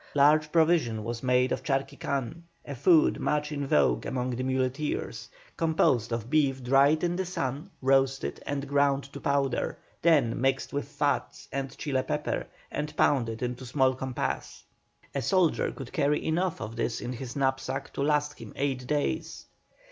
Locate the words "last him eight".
18.01-18.87